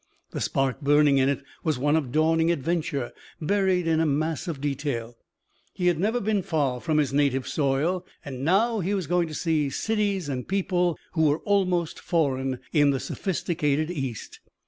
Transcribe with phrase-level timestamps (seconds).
[0.31, 4.59] The spark burning in it was one of dawning adventure buried in a mass of
[4.59, 5.15] detail.
[5.75, 8.03] He had never been far from his native soil.
[8.27, 12.99] Now he was going to see cities and people who were almost foreign, in the
[12.99, 14.39] sophisticated East.